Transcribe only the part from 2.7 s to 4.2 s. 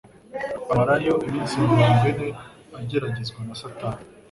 ageragezwa na Satani'.